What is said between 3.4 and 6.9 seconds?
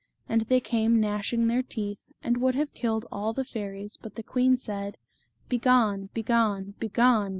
fairies, but the queen said:" Begone, begone,